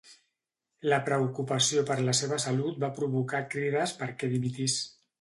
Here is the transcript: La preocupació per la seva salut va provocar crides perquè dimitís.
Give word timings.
La 0.93 0.97
preocupació 1.09 1.85
per 1.91 1.99
la 2.09 2.17
seva 2.23 2.41
salut 2.47 2.83
va 2.87 2.93
provocar 2.99 3.45
crides 3.55 3.97
perquè 4.05 4.35
dimitís. 4.37 4.85